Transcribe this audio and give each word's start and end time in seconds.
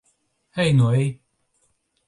Ej 0.63 0.73
nu 0.77 0.89
ej! 1.01 1.07